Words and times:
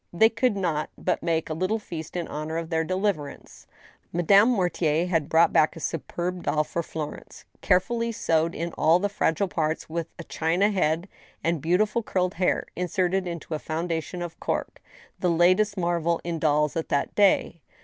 They 0.11 0.29
could 0.29 0.57
not 0.57 0.89
but 0.97 1.21
make 1.21 1.47
a 1.47 1.53
little 1.53 1.77
feast 1.77 2.15
in 2.15 2.27
honor 2.27 2.57
of 2.57 2.71
their 2.71 2.83
deliverance. 2.83 3.67
Madame 4.11 4.49
Mortier 4.49 5.05
had 5.05 5.29
brought 5.29 5.53
back 5.53 5.75
a 5.75 5.79
superb 5.79 6.41
doll 6.41 6.63
for 6.63 6.81
Florence, 6.81 7.45
carefully 7.61 8.11
sewed 8.11 8.55
in 8.55 8.73
all 8.73 8.97
the 8.97 9.09
fragile 9.09 9.47
parts, 9.47 9.91
with 9.91 10.07
a 10.17 10.23
china 10.23 10.71
head 10.71 11.07
and 11.43 11.61
beau 11.61 11.77
tiful 11.77 12.01
curled 12.01 12.33
hair, 12.33 12.65
inserted 12.75 13.27
into 13.27 13.53
a 13.53 13.59
foundation 13.59 14.23
of 14.23 14.39
cork, 14.39 14.81
the 15.19 15.29
latest 15.29 15.77
marvel 15.77 16.19
in 16.23 16.39
dolls 16.39 16.75
at 16.75 16.89
that 16.89 17.13
day. 17.13 17.61